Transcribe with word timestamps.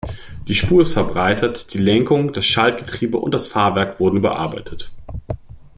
Die 0.47 0.55
Spur 0.55 0.81
ist 0.81 0.93
verbreitert, 0.93 1.75
die 1.75 1.77
Lenkung, 1.77 2.33
das 2.33 2.43
Schaltgetriebe 2.43 3.17
und 3.19 3.35
das 3.35 3.45
Fahrwerk 3.45 3.99
wurden 3.99 4.17
überarbeitet. 4.17 4.89